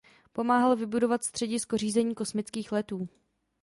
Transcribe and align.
Pomáhal 0.33 0.75
vybudovat 0.75 1.23
Středisko 1.23 1.77
řízení 1.77 2.15
kosmických 2.15 2.71
letů. 2.71 3.09